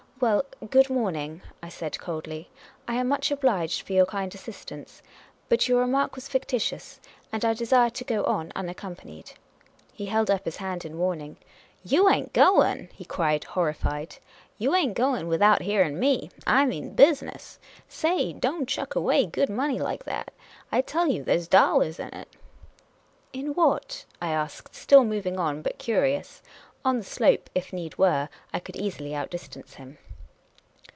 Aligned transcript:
"Well, 0.21 0.45
good 0.69 0.91
morning," 0.91 1.41
I 1.63 1.69
said, 1.69 1.97
coldly." 1.97 2.51
I 2.87 2.93
am 2.93 3.07
much 3.07 3.31
obliged 3.31 3.81
for 3.81 3.93
your 3.93 4.05
kind 4.05 4.31
assistance; 4.35 5.01
but 5.49 5.67
your 5.67 5.79
remark 5.79 6.13
was 6.13 6.27
fictitious, 6.29 6.99
and 7.33 7.43
I 7.43 7.55
desire 7.55 7.89
to 7.89 8.03
go 8.03 8.23
on 8.25 8.51
un 8.55 8.69
accompanied." 8.69 9.31
He 9.91 10.05
held 10.05 10.29
up 10.29 10.45
his 10.45 10.57
hand 10.57 10.85
in 10.85 10.99
warning." 10.99 11.37
You 11.93 12.07
ain't 12.07 12.33
going!" 12.33 12.89
he 12.93 13.03
cried, 13.03 13.45
horrified." 13.45 14.17
You 14.59 14.75
ain't 14.75 14.93
going 14.93 15.27
without 15.27 15.63
hearing 15.63 15.99
me! 15.99 16.29
I 16.45 16.67
mean 16.67 16.93
business! 16.93 17.57
Say, 17.89 18.31
don't 18.31 18.67
chuck 18.69 18.93
away 18.93 19.25
good 19.25 19.49
money 19.49 19.79
like 19.79 20.03
that. 20.03 20.31
I 20.71 20.81
tell 20.81 21.07
you, 21.07 21.23
there 21.23 21.39
's 21.39 21.47
dollars 21.47 21.99
in 21.99 22.09
it."" 22.13 22.27
In 23.33 23.55
what?" 23.55 24.05
I 24.21 24.27
asked, 24.33 24.75
still 24.75 25.03
moving 25.03 25.39
on, 25.39 25.63
but 25.63 25.79
curious. 25.79 26.43
On 26.85 26.99
the 26.99 27.03
slope, 27.03 27.49
if 27.55 27.73
need 27.73 27.97
were, 27.97 28.29
I 28.53 28.59
could 28.59 28.75
easily 28.75 29.17
distance 29.29 29.73
him. 29.73 29.97